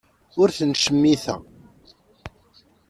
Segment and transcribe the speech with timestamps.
[0.41, 1.41] Ur ten-ttcemmiteɣ.